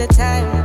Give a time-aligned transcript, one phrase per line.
[0.00, 0.59] the time.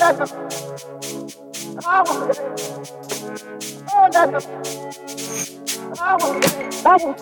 [0.00, 0.32] Bubble,
[6.82, 7.14] bubble,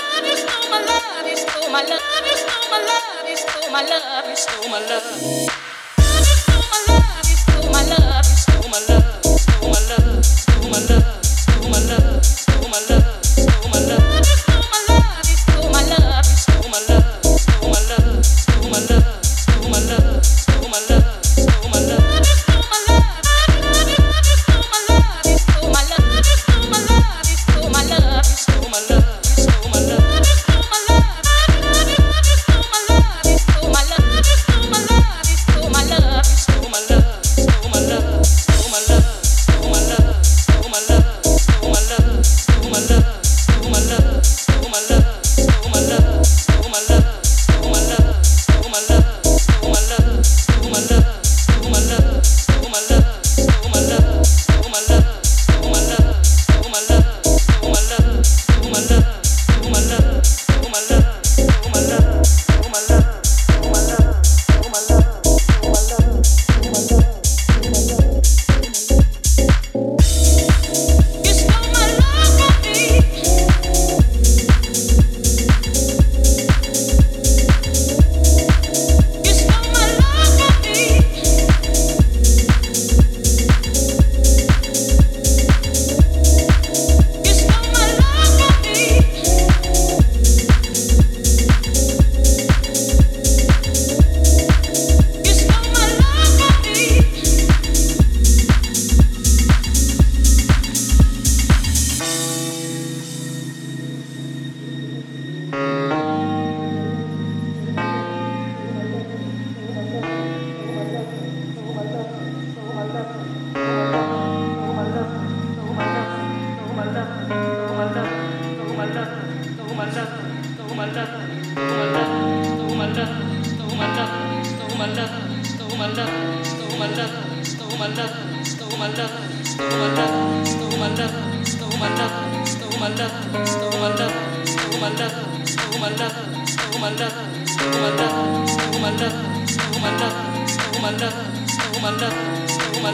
[0.10, 3.30] Love is stole my love, you stole my love.
[3.30, 4.36] You stole my love, you
[8.36, 9.09] stole my love.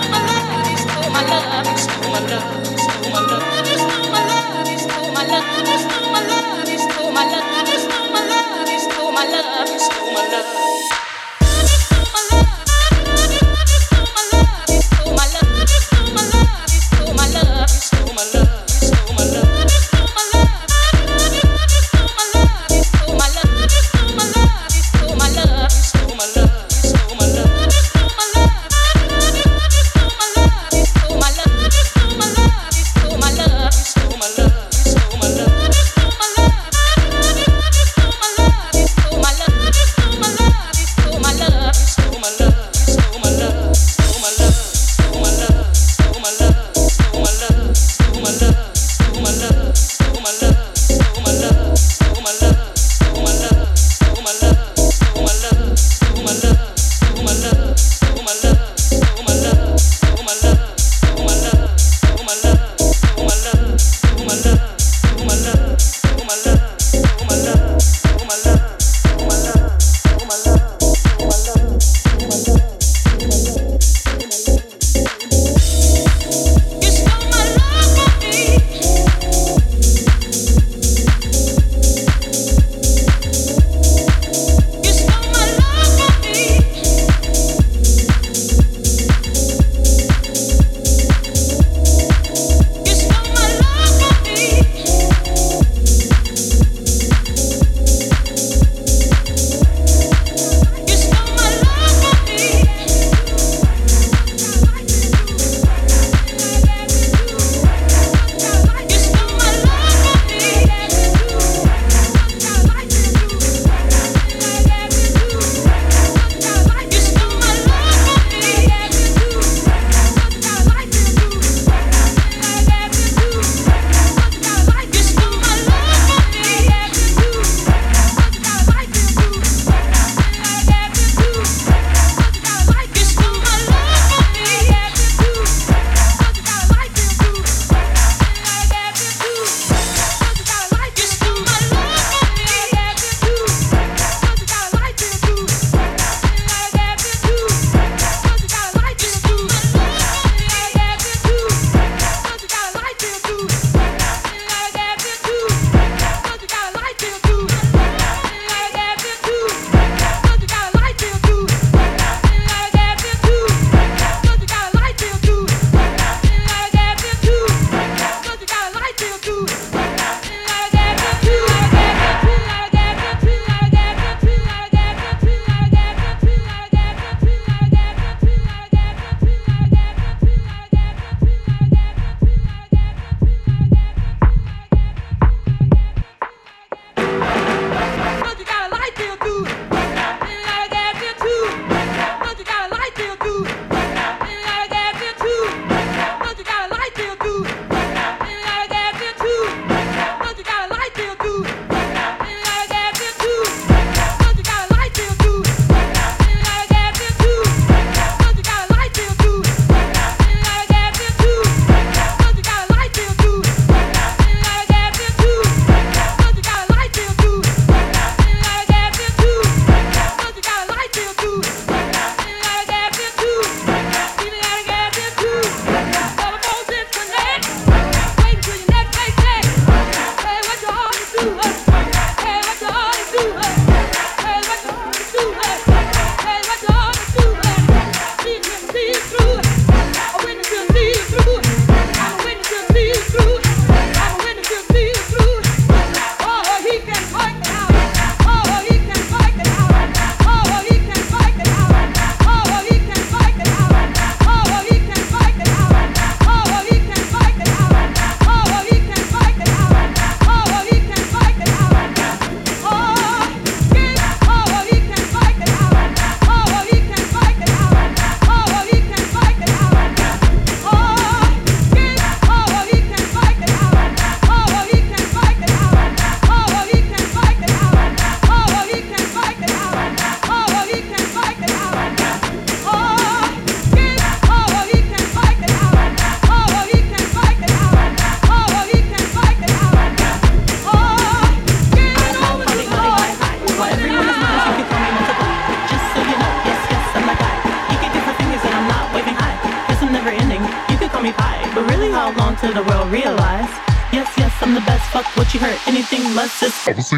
[9.14, 11.01] my love.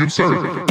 [0.04, 0.66] you, sir.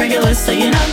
[0.00, 0.86] regular, so you know.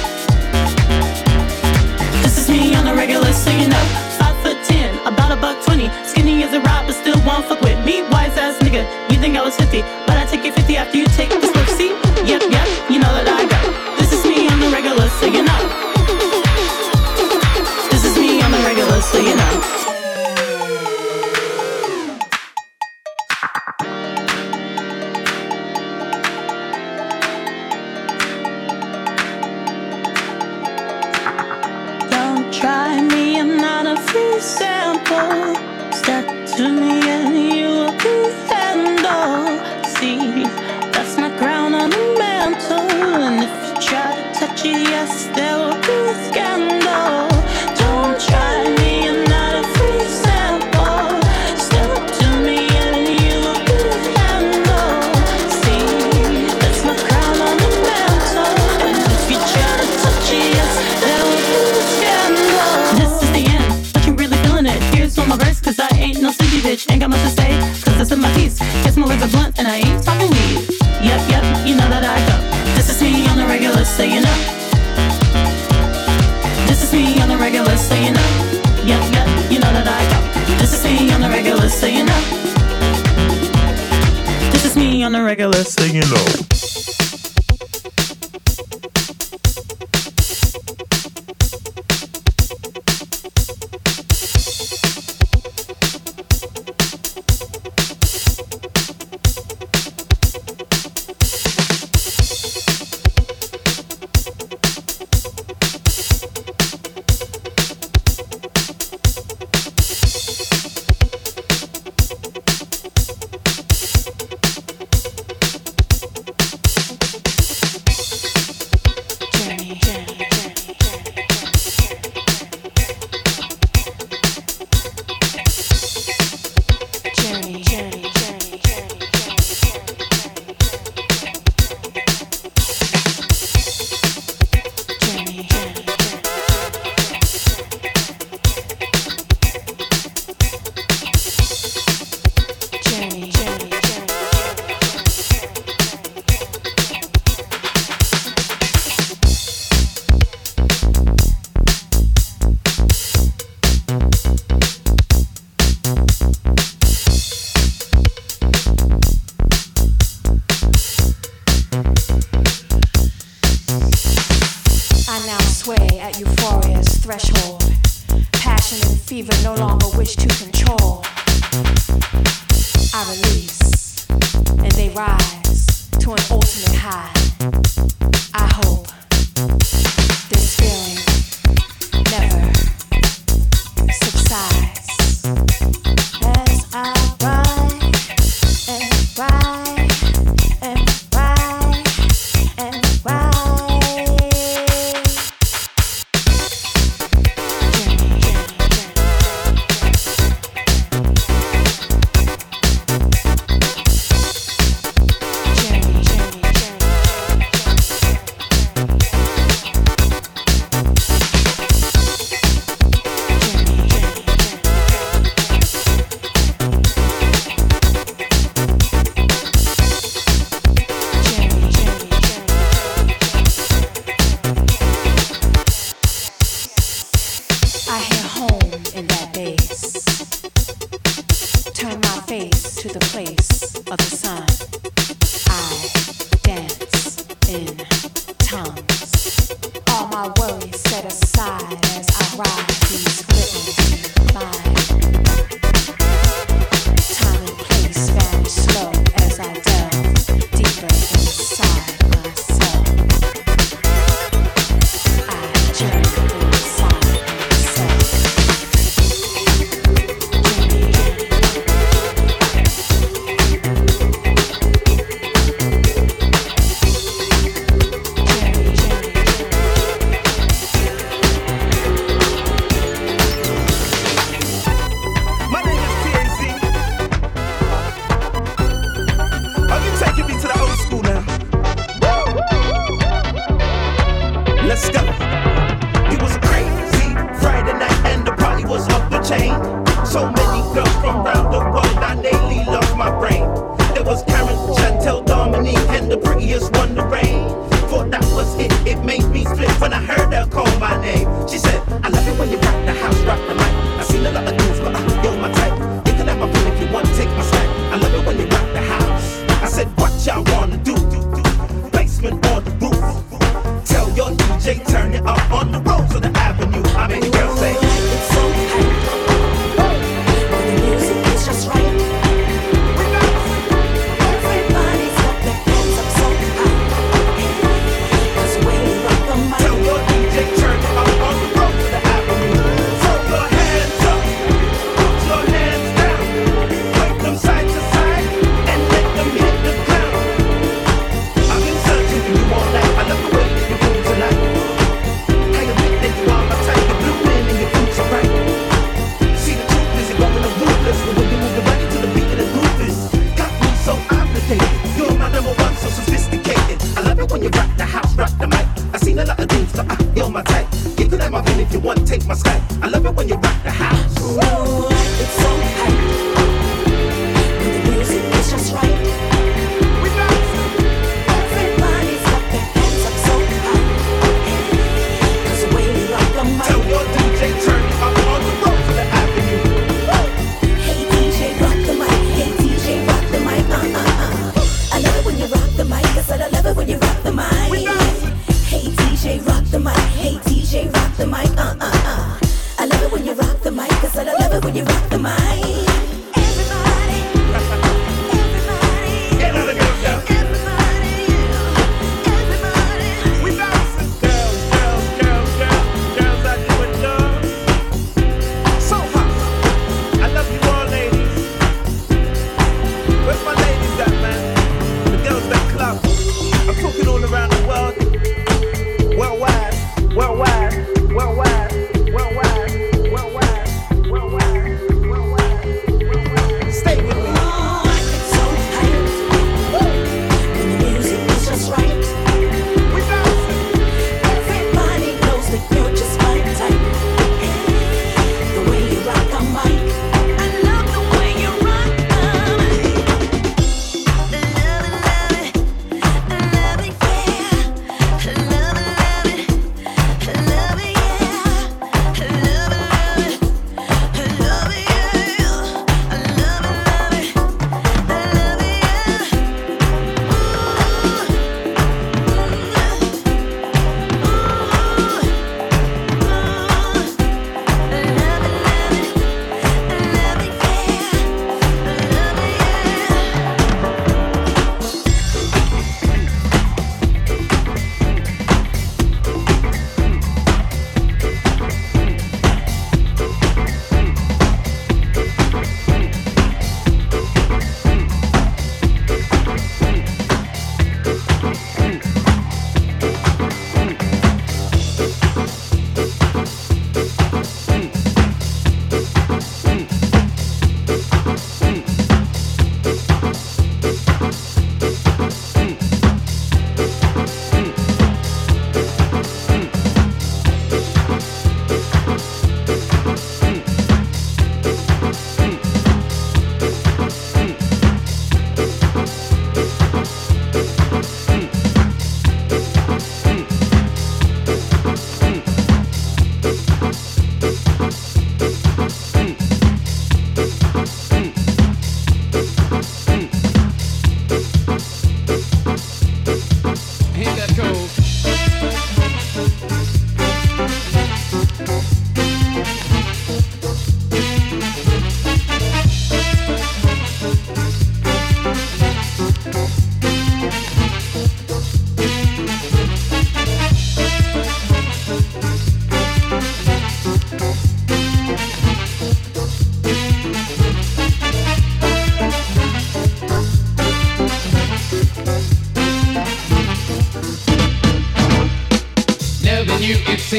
[2.22, 3.86] This is me on the regular, so you know.
[4.20, 5.88] Five foot ten, about a buck twenty.
[6.06, 8.02] Skinny as a rock, but still won't fuck with me.
[8.12, 9.97] Wise ass nigga, you think I was 50.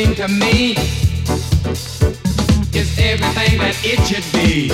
[0.05, 0.77] seem to me
[2.73, 4.69] is everything that it should be.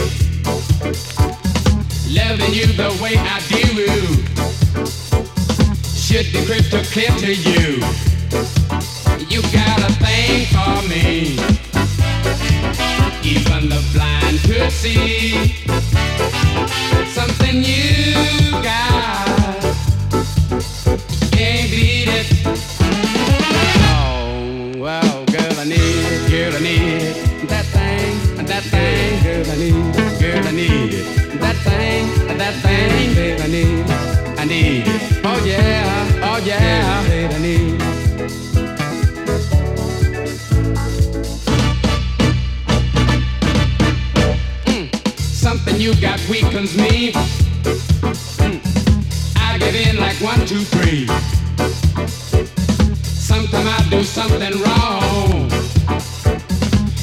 [2.12, 3.64] Loving you the way I do
[5.96, 7.80] should be crystal clear to you.
[9.32, 11.38] You got a thing for me.
[13.24, 15.54] Even the blind could see.
[44.66, 44.94] Mm.
[45.18, 47.12] Something you got weakens me.
[48.42, 48.60] Mm.
[49.38, 51.06] I give in like one, two, three.
[53.02, 55.48] Sometimes I do something wrong.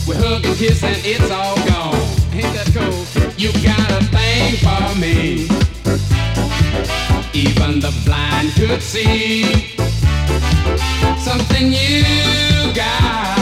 [0.08, 1.96] We hug and kiss and it's all gone.
[2.32, 3.06] Ain't that cool?
[3.38, 5.48] You got a thing for me.
[7.34, 9.71] Even the blind could see
[11.20, 12.04] something you
[12.74, 13.38] got.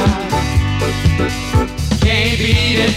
[2.02, 2.94] Can't beat it.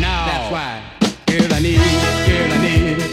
[0.00, 0.14] No.
[0.28, 0.82] That's why.
[1.26, 1.78] Girl, I need.
[1.78, 3.10] Girl, I need it.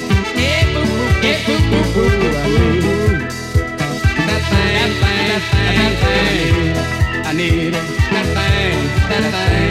[4.28, 4.92] That thing,
[5.30, 7.26] that thing, that thing.
[7.26, 7.86] I need it.
[8.12, 8.78] That thing,
[9.10, 9.67] that thing.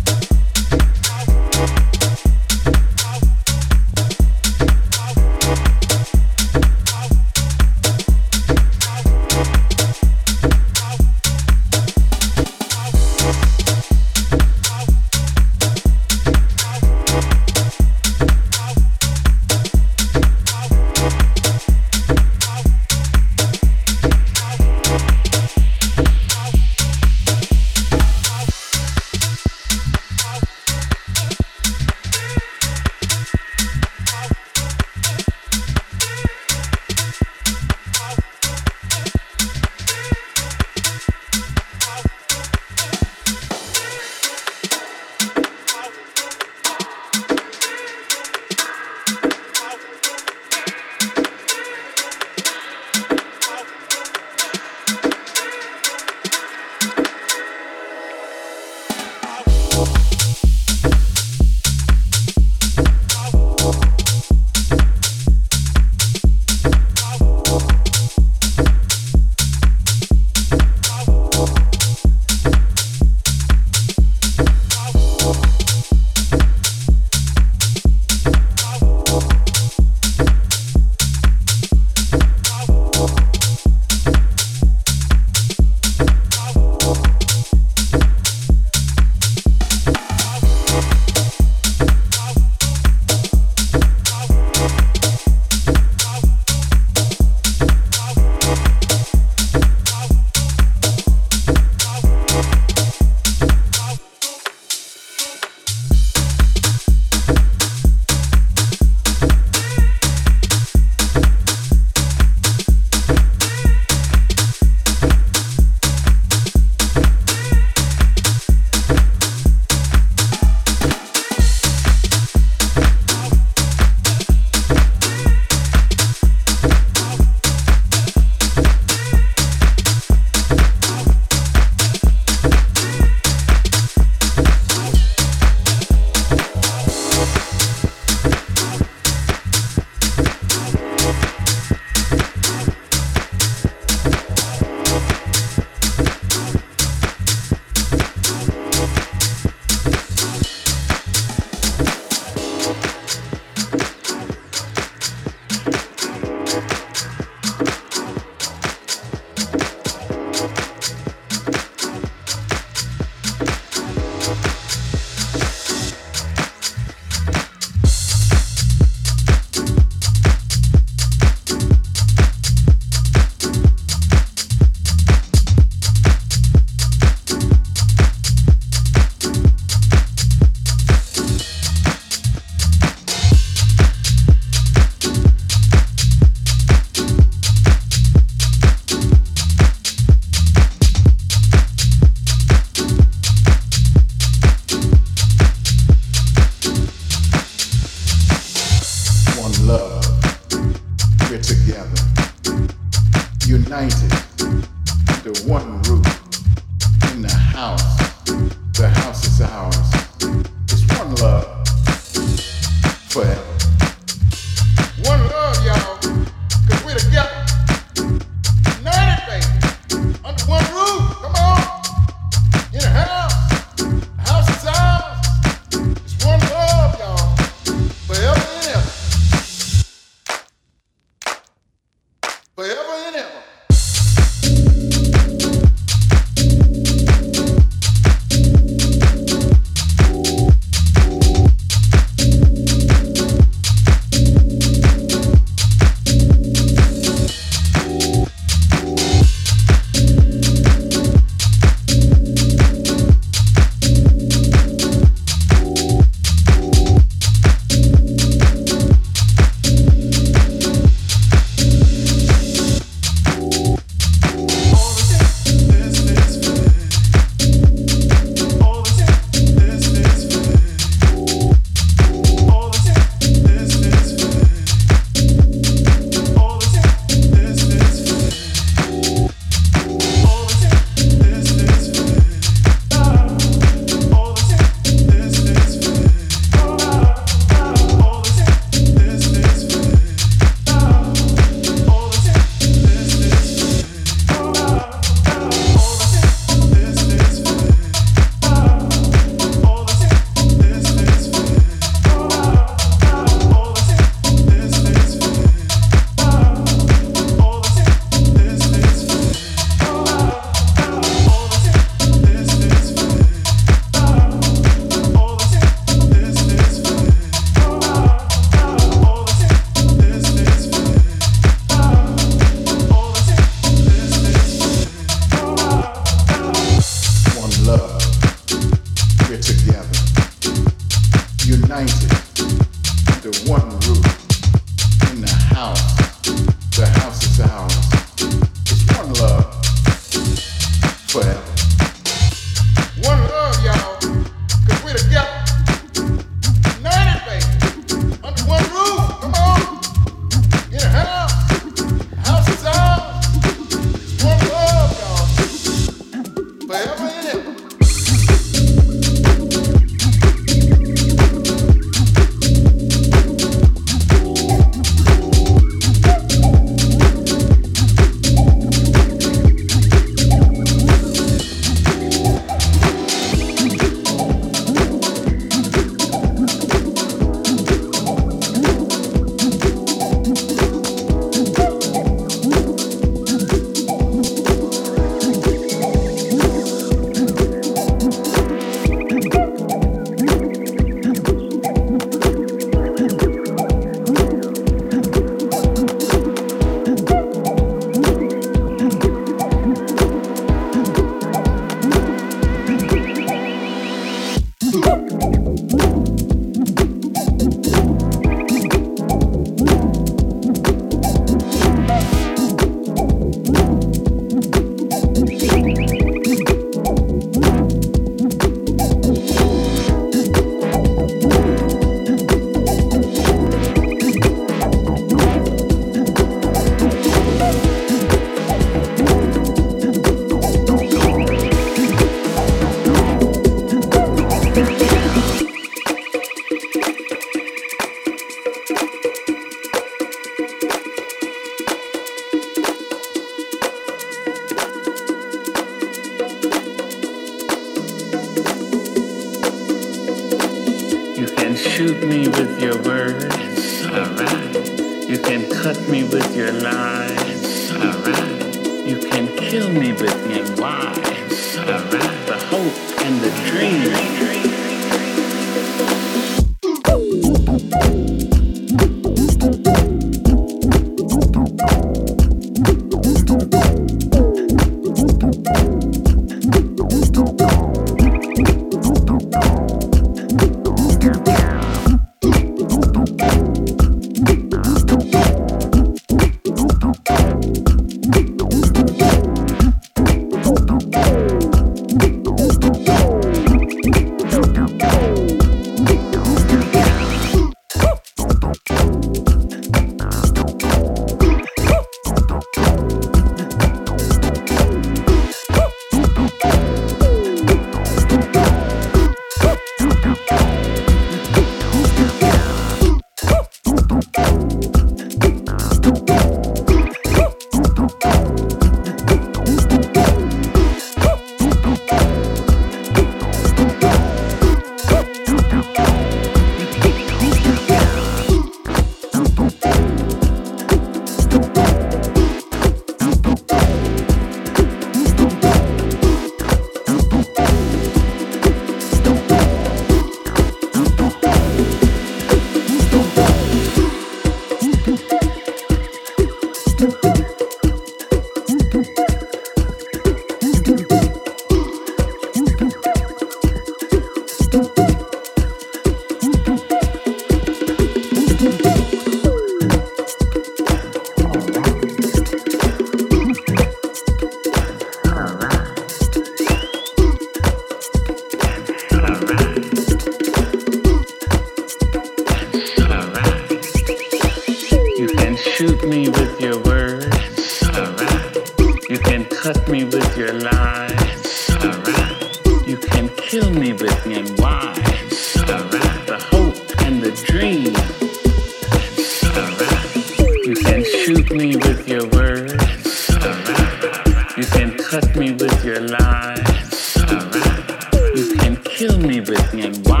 [594.72, 596.96] can me with your lies.
[596.98, 597.94] Alright.
[598.14, 600.00] You can kill me with your why.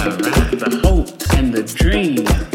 [0.00, 0.50] Alright.
[0.58, 2.45] The hope and the dream.